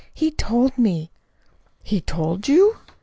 [0.15, 1.11] He told me."
[1.83, 2.77] "He TOLD you!"